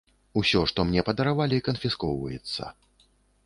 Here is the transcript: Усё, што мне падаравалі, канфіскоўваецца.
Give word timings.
Усё, 0.39 0.61
што 0.71 0.85
мне 0.87 1.03
падаравалі, 1.11 1.61
канфіскоўваецца. 1.69 2.63